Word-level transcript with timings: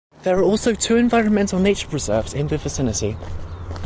There 0.23 0.39
are 0.39 0.43
also 0.43 0.73
two 0.73 0.95
environmental 0.97 1.59
nature 1.59 1.87
preserves 1.87 2.33
in 2.33 2.47
the 2.47 2.57
vicinity. 2.57 3.17